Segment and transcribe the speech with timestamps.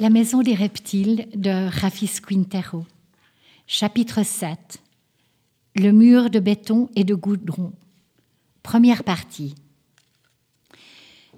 [0.00, 2.86] La maison des reptiles de Rafis Quintero.
[3.66, 4.82] Chapitre 7.
[5.76, 7.72] Le mur de béton et de goudron.
[8.62, 9.54] Première partie.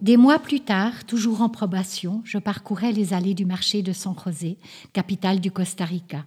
[0.00, 4.14] Des mois plus tard, toujours en probation, je parcourais les allées du marché de San
[4.24, 4.58] José,
[4.92, 6.24] capitale du Costa Rica.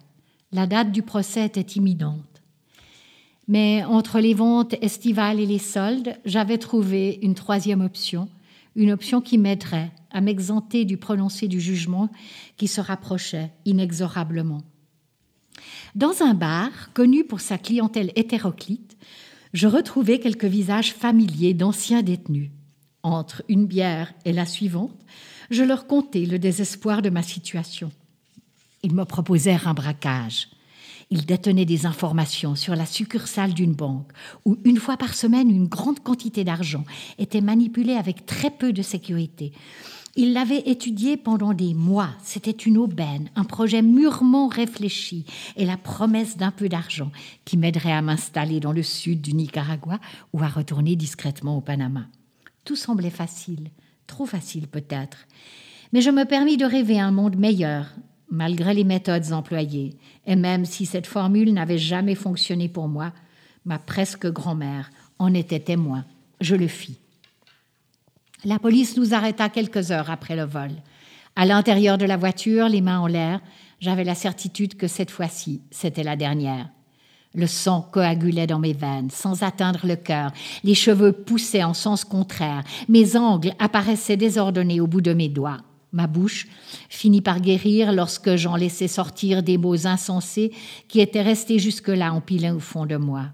[0.52, 2.42] La date du procès était imminente.
[3.48, 8.28] Mais entre les ventes estivales et les soldes, j'avais trouvé une troisième option,
[8.76, 12.10] une option qui m'aiderait à m'exenter du prononcé du jugement
[12.56, 14.62] qui se rapprochait inexorablement.
[15.94, 18.96] Dans un bar, connu pour sa clientèle hétéroclite,
[19.52, 22.50] je retrouvais quelques visages familiers d'anciens détenus.
[23.02, 25.00] Entre une bière et la suivante,
[25.50, 27.90] je leur contais le désespoir de ma situation.
[28.82, 30.48] Ils me proposèrent un braquage.
[31.10, 34.10] Il détenait des informations sur la succursale d'une banque
[34.44, 36.84] où une fois par semaine une grande quantité d'argent
[37.18, 39.52] était manipulée avec très peu de sécurité.
[40.18, 42.08] Il l'avait étudié pendant des mois.
[42.24, 47.12] C'était une aubaine, un projet mûrement réfléchi et la promesse d'un peu d'argent
[47.44, 50.00] qui m'aiderait à m'installer dans le sud du Nicaragua
[50.32, 52.06] ou à retourner discrètement au Panama.
[52.64, 53.70] Tout semblait facile,
[54.06, 55.18] trop facile peut-être.
[55.92, 57.94] Mais je me permis de rêver un monde meilleur,
[58.30, 59.94] malgré les méthodes employées,
[60.26, 63.12] et même si cette formule n'avait jamais fonctionné pour moi,
[63.64, 66.04] ma presque grand-mère en était témoin.
[66.40, 66.98] Je le fis.
[68.44, 70.70] La police nous arrêta quelques heures après le vol.
[71.34, 73.40] À l'intérieur de la voiture, les mains en l'air,
[73.80, 76.68] j'avais la certitude que cette fois-ci, c'était la dernière.
[77.34, 80.32] Le sang coagulait dans mes veines, sans atteindre le cœur.
[80.64, 82.64] Les cheveux poussaient en sens contraire.
[82.88, 85.60] Mes angles apparaissaient désordonnés au bout de mes doigts.
[85.96, 86.46] Ma bouche
[86.90, 90.52] finit par guérir lorsque j'en laissais sortir des mots insensés
[90.88, 93.30] qui étaient restés jusque-là empilés au fond de moi.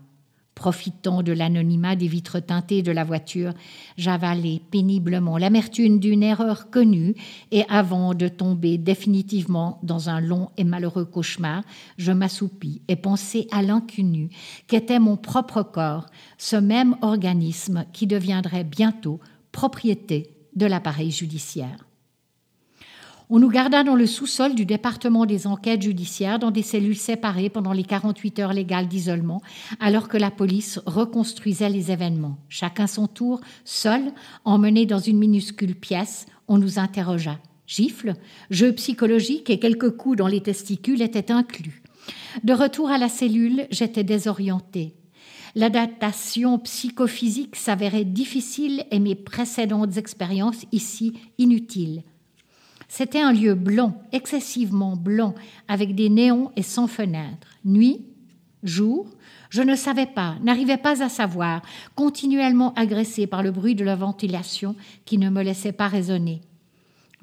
[0.55, 3.53] Profitant de l'anonymat des vitres teintées de la voiture,
[3.97, 7.17] j'avalai péniblement l'amertume d'une erreur connue
[7.51, 11.65] et avant de tomber définitivement dans un long et malheureux cauchemar,
[11.99, 14.31] je m'assoupis et pensai à l'inconnu
[14.69, 16.07] qu'était mon propre corps,
[16.39, 19.19] ce même organisme qui deviendrait bientôt
[19.51, 21.87] propriété de l'appareil judiciaire.
[23.35, 27.49] On nous garda dans le sous-sol du département des enquêtes judiciaires dans des cellules séparées
[27.49, 29.41] pendant les 48 heures légales d'isolement,
[29.81, 32.37] alors que la police reconstruisait les événements.
[32.51, 34.13] Chacun son tour, seul,
[34.45, 37.39] emmené dans une minuscule pièce, on nous interrogea.
[37.67, 38.17] Gifles,
[38.51, 41.83] jeu psychologique et quelques coups dans les testicules étaient inclus.
[42.45, 44.95] De retour à la cellule, j'étais désorientée.
[45.55, 52.03] L'adaptation psychophysique s'avérait difficile et mes précédentes expériences ici inutiles.
[52.95, 55.35] C'était un lieu blanc, excessivement blanc,
[55.67, 57.57] avec des néons et sans fenêtres.
[57.65, 58.05] Nuit,
[58.63, 59.07] jour,
[59.49, 61.63] je ne savais pas, n'arrivais pas à savoir,
[61.95, 64.77] continuellement agressé par le bruit de la ventilation
[65.07, 66.43] qui ne me laissait pas raisonner.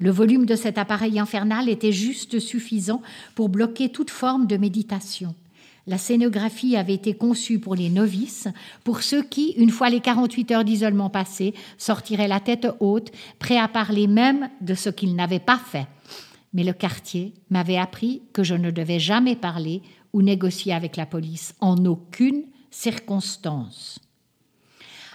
[0.00, 3.00] Le volume de cet appareil infernal était juste suffisant
[3.36, 5.36] pour bloquer toute forme de méditation.
[5.90, 8.46] La scénographie avait été conçue pour les novices,
[8.84, 13.58] pour ceux qui, une fois les 48 heures d'isolement passées, sortiraient la tête haute, prêts
[13.58, 15.88] à parler même de ce qu'ils n'avaient pas fait.
[16.54, 21.06] Mais le quartier m'avait appris que je ne devais jamais parler ou négocier avec la
[21.06, 23.98] police, en aucune circonstance.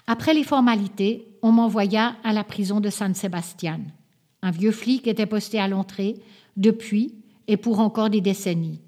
[0.07, 3.79] Après les formalités, on m'envoya à la prison de San Sebastian.
[4.41, 6.15] Un vieux flic était posté à l'entrée,
[6.57, 7.15] depuis
[7.47, 8.81] et pour encore des décennies.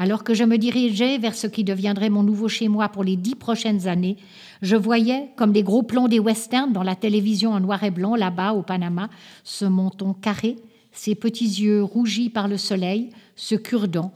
[0.00, 3.16] Alors que je me dirigeais vers ce qui deviendrait mon nouveau chez moi pour les
[3.16, 4.16] dix prochaines années,
[4.62, 8.14] je voyais, comme les gros plans des westerns dans la télévision en noir et blanc
[8.14, 9.10] là-bas au Panama,
[9.42, 10.56] ce menton carré,
[10.92, 14.12] ses petits yeux rougis par le soleil, ce cure-dent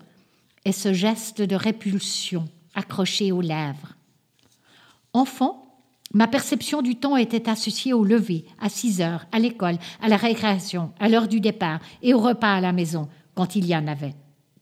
[0.65, 3.97] et ce geste de répulsion accroché aux lèvres.
[5.13, 5.67] Enfant,
[6.15, 10.17] ma perception du temps était associée au lever, à six heures, à l'école, à la
[10.17, 13.87] récréation, à l'heure du départ et au repas à la maison, quand il y en
[13.89, 14.15] avait.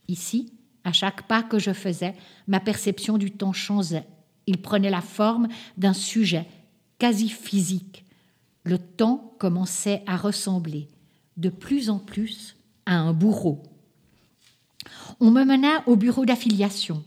[0.09, 0.53] Ici,
[0.85, 2.15] à chaque pas que je faisais,
[2.47, 4.07] ma perception du temps changeait.
[4.47, 6.47] Il prenait la forme d'un sujet
[6.99, 8.05] quasi physique.
[8.65, 10.89] Le temps commençait à ressembler
[11.37, 13.63] de plus en plus à un bourreau.
[15.21, 17.03] On me mena au bureau d'affiliation.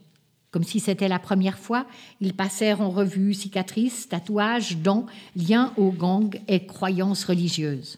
[0.51, 1.87] Comme si c'était la première fois,
[2.21, 7.97] ils passèrent en revue cicatrices, tatouages, dents, liens aux gangs et croyances religieuses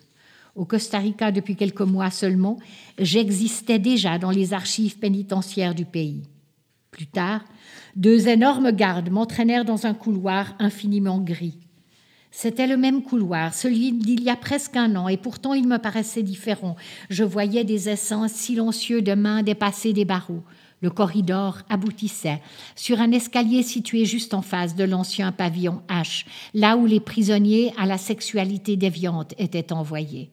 [0.55, 2.57] au Costa Rica depuis quelques mois seulement,
[2.97, 6.23] j'existais déjà dans les archives pénitentiaires du pays.
[6.91, 7.41] Plus tard,
[7.97, 11.59] deux énormes gardes m'entraînèrent dans un couloir infiniment gris.
[12.31, 15.77] C'était le même couloir, celui d'il y a presque un an, et pourtant il me
[15.77, 16.75] paraissait différent.
[17.09, 20.43] Je voyais des essences silencieux de mains dépasser des barreaux.
[20.81, 22.41] Le corridor aboutissait
[22.75, 27.73] sur un escalier situé juste en face de l'ancien pavillon H, là où les prisonniers
[27.77, 30.29] à la sexualité déviante étaient envoyés.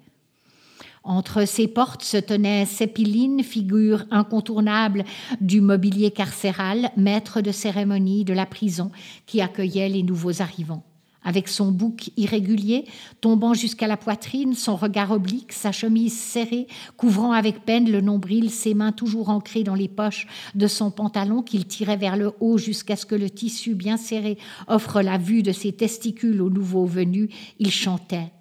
[1.05, 5.05] Entre ses portes se tenait Sépiline, figure incontournable
[5.41, 8.93] du mobilier carcéral, maître de cérémonie de la prison
[9.27, 10.85] qui accueillait les nouveaux arrivants.
[11.25, 12.85] Avec son bouc irrégulier,
[13.21, 16.67] tombant jusqu'à la poitrine, son regard oblique, sa chemise serrée,
[16.97, 20.27] couvrant avec peine le nombril, ses mains toujours ancrées dans les poches
[20.57, 24.37] de son pantalon qu'il tirait vers le haut jusqu'à ce que le tissu bien serré
[24.67, 27.29] offre la vue de ses testicules aux nouveaux venus,
[27.61, 28.33] il chantait.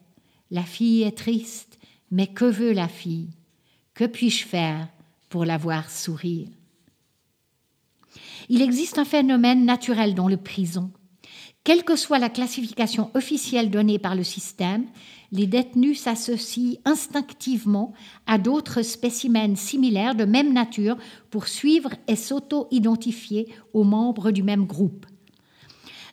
[0.49, 1.70] La fille est triste,
[2.11, 3.29] mais que veut la fille?
[3.93, 4.87] Que puis-je faire
[5.29, 6.49] pour la voir sourire?
[8.49, 10.91] Il existe un phénomène naturel dans le prison.
[11.63, 14.85] Quelle que soit la classification officielle donnée par le système,
[15.31, 17.93] les détenus s'associent instinctivement
[18.25, 20.97] à d'autres spécimens similaires de même nature
[21.29, 25.05] pour suivre et s'auto-identifier aux membres du même groupe.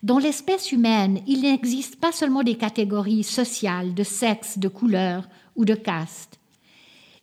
[0.02, 5.28] Dans l'espèce humaine, il n'existe pas seulement des catégories sociales, de sexe, de couleur
[5.58, 6.38] ou de caste.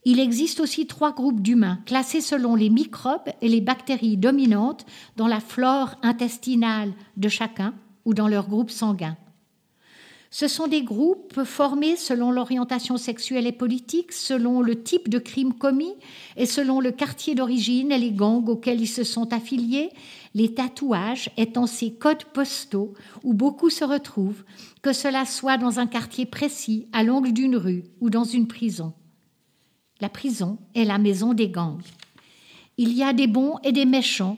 [0.08, 4.86] Il existe aussi trois groupes d'humains classés selon les microbes et les bactéries dominantes
[5.16, 7.74] dans la flore intestinale de chacun
[8.06, 9.18] ou dans leur groupe sanguin.
[10.38, 15.54] Ce sont des groupes formés selon l'orientation sexuelle et politique, selon le type de crime
[15.54, 15.94] commis
[16.36, 19.92] et selon le quartier d'origine et les gangs auxquels ils se sont affiliés,
[20.34, 24.44] les tatouages étant ces codes postaux où beaucoup se retrouvent,
[24.82, 28.92] que cela soit dans un quartier précis, à l'angle d'une rue ou dans une prison.
[30.02, 31.80] La prison est la maison des gangs.
[32.78, 34.38] Il y a des bons et des méchants,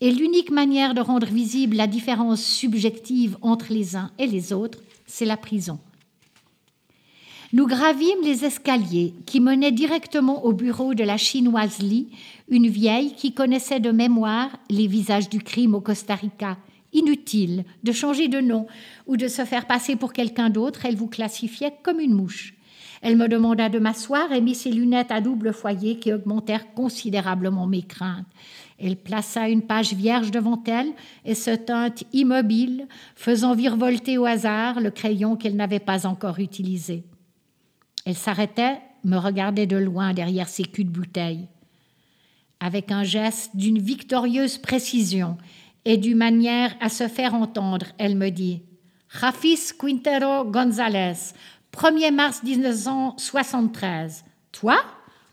[0.00, 4.78] et l'unique manière de rendre visible la différence subjective entre les uns et les autres,
[5.14, 5.78] c'est la prison.
[7.52, 12.08] Nous gravîmes les escaliers qui menaient directement au bureau de la chinoise Li,
[12.48, 16.56] une vieille qui connaissait de mémoire les visages du crime au Costa Rica.
[16.92, 18.66] Inutile de changer de nom
[19.06, 22.54] ou de se faire passer pour quelqu'un d'autre, elle vous classifiait comme une mouche.
[23.00, 27.68] Elle me demanda de m'asseoir et mit ses lunettes à double foyer qui augmentèrent considérablement
[27.68, 28.26] mes craintes.
[28.78, 30.92] Elle plaça une page vierge devant elle
[31.24, 37.04] et se tint immobile, faisant virevolter au hasard le crayon qu'elle n'avait pas encore utilisé.
[38.04, 41.48] Elle s'arrêtait, me regardait de loin derrière ses culs de bouteille.
[42.60, 45.38] Avec un geste d'une victorieuse précision
[45.84, 48.62] et d'une manière à se faire entendre, elle me dit
[49.08, 51.32] Rafis Quintero González,
[51.72, 54.24] 1er mars 1973.
[54.52, 54.76] Toi?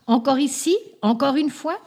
[0.08, 0.78] Encore ici?
[1.02, 1.80] Encore une fois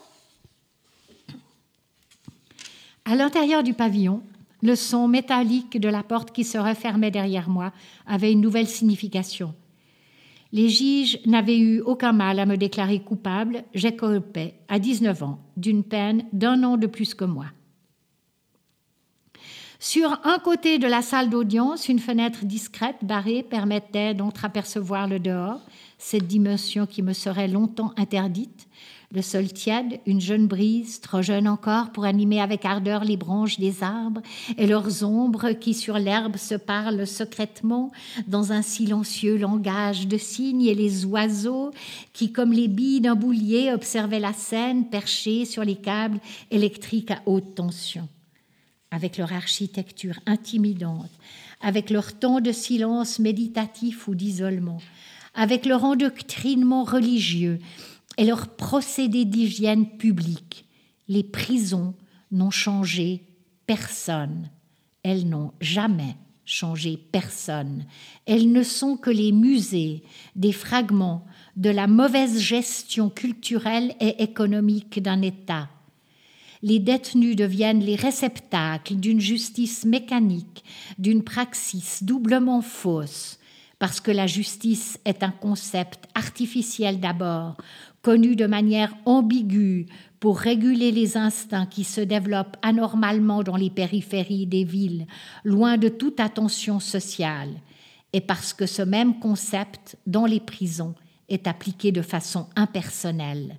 [3.07, 4.23] À l'intérieur du pavillon,
[4.63, 7.73] le son métallique de la porte qui se refermait derrière moi
[8.07, 9.55] avait une nouvelle signification.
[10.53, 13.65] Les juges n'avaient eu aucun mal à me déclarer coupable.
[13.75, 17.47] J'écopais à 19 ans d'une peine d'un an de plus que moi.
[19.81, 25.61] Sur un côté de la salle d'audience, une fenêtre discrète barrée permettait d'entreapercevoir le dehors,
[25.99, 28.67] cette dimension qui me serait longtemps interdite,
[29.15, 33.61] le sol tiède, une jeune brise, trop jeune encore pour animer avec ardeur les branches
[33.61, 34.21] des arbres
[34.59, 37.93] et leurs ombres qui sur l'herbe se parlent secrètement
[38.27, 41.71] dans un silencieux langage de signes et les oiseaux
[42.13, 46.19] qui, comme les billes d'un boulier, observaient la scène perchée sur les câbles
[46.51, 48.09] électriques à haute tension.
[48.91, 51.11] Avec leur architecture intimidante,
[51.61, 54.81] avec leur temps de silence méditatif ou d'isolement,
[55.35, 57.61] avec leur endoctrinement religieux,
[58.17, 60.67] et leurs procédés d'hygiène publique.
[61.09, 61.95] Les prisons
[62.31, 63.23] n'ont changé
[63.67, 64.51] personne.
[65.03, 67.85] Elles n'ont jamais changé personne.
[68.27, 70.03] Elles ne sont que les musées
[70.37, 75.69] des fragments de la mauvaise gestion culturelle et économique d'un État.
[76.63, 80.65] Les détenus deviennent les réceptacles d'une justice mécanique,
[80.99, 83.39] d'une praxis doublement fausse,
[83.79, 87.57] parce que la justice est un concept artificiel d'abord,
[88.05, 89.87] connu de manière ambiguë
[90.21, 95.07] pour réguler les instincts qui se développent anormalement dans les périphéries des villes,
[95.43, 97.51] loin de toute attention sociale,
[98.13, 100.95] et parce que ce même concept, dans les prisons,
[101.29, 103.57] est appliqué de façon impersonnelle.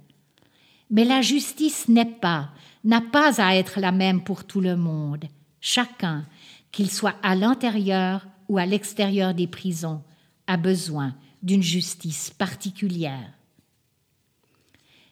[0.90, 2.52] Mais la justice n'est pas,
[2.84, 5.26] n'a pas à être la même pour tout le monde.
[5.60, 6.26] Chacun,
[6.72, 10.04] qu'il soit à l'intérieur ou à l'extérieur des prisons,
[10.46, 13.35] a besoin d'une justice particulière.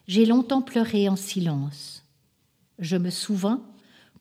[0.06, 2.04] J'ai longtemps pleuré en silence.
[2.78, 3.62] Je me souvins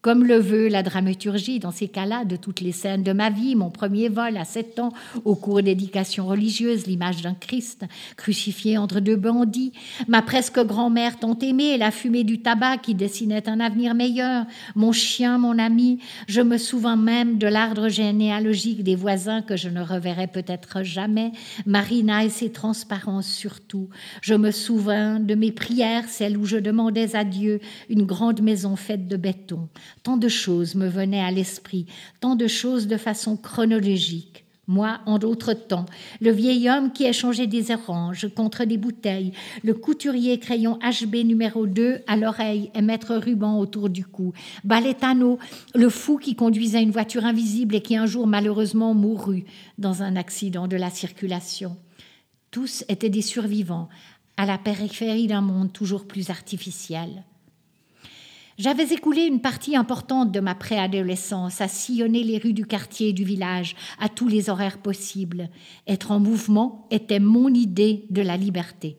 [0.03, 3.55] comme le veut la dramaturgie dans ces cas-là de toutes les scènes de ma vie,
[3.55, 4.91] mon premier vol à sept ans
[5.23, 7.85] au cours d'éducation religieuse, l'image d'un Christ
[8.17, 9.71] crucifié entre deux bandits,
[10.09, 14.45] ma presque grand-mère tant aimée, la fumée du tabac qui dessinait un avenir meilleur,
[14.75, 19.69] mon chien, mon ami, je me souviens même de l'arbre généalogique des voisins que je
[19.69, 21.31] ne reverrai peut-être jamais,
[21.65, 23.87] Marina et ses transparences surtout,
[24.21, 28.75] je me souviens de mes prières, celles où je demandais à Dieu une grande maison
[28.75, 29.69] faite de béton.
[30.01, 31.85] Tant de choses me venaient à l'esprit,
[32.19, 34.43] tant de choses de façon chronologique.
[34.67, 35.85] Moi, en d'autres temps,
[36.21, 41.67] le vieil homme qui échangeait des oranges contre des bouteilles, le couturier crayon HB numéro
[41.67, 44.31] 2 à l'oreille et mettre ruban autour du cou,
[44.63, 45.37] Baletano,
[45.75, 49.43] le fou qui conduisait une voiture invisible et qui un jour malheureusement mourut
[49.77, 51.75] dans un accident de la circulation.
[52.49, 53.89] Tous étaient des survivants,
[54.37, 57.23] à la périphérie d'un monde toujours plus artificiel.
[58.59, 63.13] J'avais écoulé une partie importante de ma préadolescence à sillonner les rues du quartier et
[63.13, 65.49] du village à tous les horaires possibles.
[65.87, 68.97] Être en mouvement était mon idée de la liberté.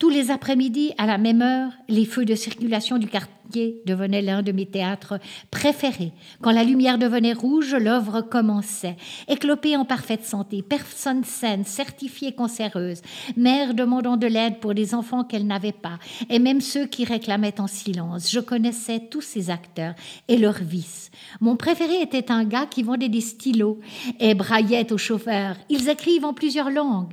[0.00, 4.42] Tous les après-midi, à la même heure, les feux de circulation du quartier devenaient l'un
[4.42, 5.20] de mes théâtres
[5.52, 6.12] préférés.
[6.40, 8.96] Quand la lumière devenait rouge, l'œuvre commençait.
[9.28, 13.02] Éclopée en parfaite santé, personne saine, certifiée cancéreuse,
[13.36, 17.60] mère demandant de l'aide pour des enfants qu'elle n'avait pas, et même ceux qui réclamaient
[17.60, 18.32] en silence.
[18.32, 19.94] Je connaissais tous ces acteurs
[20.26, 21.12] et leurs vices.
[21.40, 23.78] Mon préféré était un gars qui vendait des stylos
[24.18, 25.54] et braillait au chauffeur.
[25.68, 27.12] Ils écrivent en plusieurs langues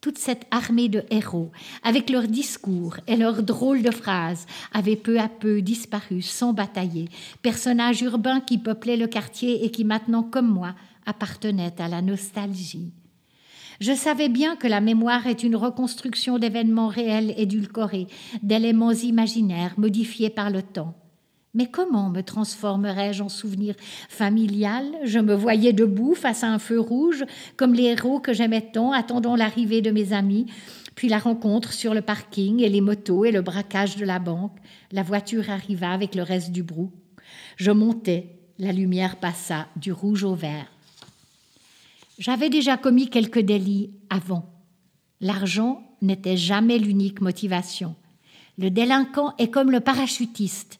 [0.00, 1.50] toute cette armée de héros,
[1.82, 7.08] avec leurs discours et leurs drôles de phrases, avait peu à peu disparu sans batailler,
[7.42, 10.74] personnages urbains qui peuplaient le quartier et qui maintenant, comme moi,
[11.06, 12.92] appartenaient à la nostalgie.
[13.80, 18.08] Je savais bien que la mémoire est une reconstruction d'événements réels édulcorés,
[18.42, 20.94] d'éléments imaginaires modifiés par le temps.
[21.52, 23.74] Mais comment me transformerais-je en souvenir
[24.08, 24.86] familial?
[25.02, 27.24] Je me voyais debout face à un feu rouge,
[27.56, 30.46] comme les héros que j'aimais tant, attendant l'arrivée de mes amis,
[30.94, 34.56] puis la rencontre sur le parking et les motos et le braquage de la banque.
[34.92, 36.92] La voiture arriva avec le reste du brou.
[37.56, 40.66] Je montais, la lumière passa du rouge au vert.
[42.18, 44.44] J'avais déjà commis quelques délits avant.
[45.20, 47.96] L'argent n'était jamais l'unique motivation.
[48.58, 50.79] Le délinquant est comme le parachutiste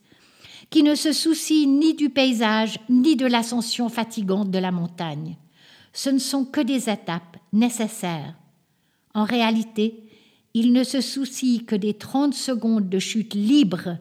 [0.71, 5.37] qui ne se soucie ni du paysage ni de l'ascension fatigante de la montagne.
[5.93, 8.35] Ce ne sont que des étapes nécessaires.
[9.13, 10.05] En réalité,
[10.55, 13.99] il ne se soucie que des 30 secondes de chute libre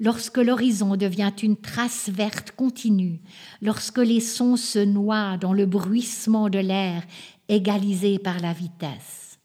[0.00, 3.20] lorsque l'horizon devient une trace verte continue,
[3.62, 7.02] lorsque les sons se noient dans le bruissement de l'air
[7.48, 9.38] égalisé par la vitesse.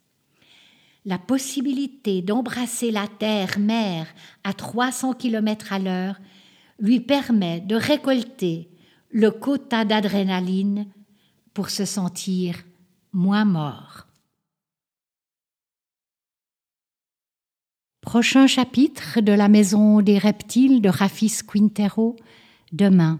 [1.05, 4.07] La possibilité d'embrasser la terre-mer
[4.43, 6.19] à 300 km à l'heure
[6.79, 8.69] lui permet de récolter
[9.11, 10.87] le quota d'adrénaline
[11.53, 12.55] pour se sentir
[13.11, 14.07] moins mort.
[18.01, 22.15] Prochain chapitre de la maison des reptiles de Rafis Quintero,
[22.71, 23.19] demain.